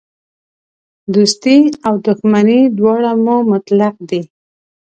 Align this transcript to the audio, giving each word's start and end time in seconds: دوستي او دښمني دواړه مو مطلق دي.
دوستي 1.13 1.57
او 1.87 1.93
دښمني 2.05 2.61
دواړه 2.77 3.11
مو 3.23 3.35
مطلق 3.51 3.95
دي. 4.09 4.21